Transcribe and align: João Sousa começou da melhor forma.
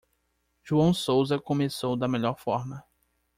João 0.63 0.95
Sousa 0.95 1.37
começou 1.37 1.95
da 1.95 2.07
melhor 2.07 2.35
forma. 2.39 2.83